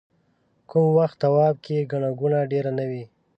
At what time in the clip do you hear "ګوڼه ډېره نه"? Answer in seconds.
2.19-2.85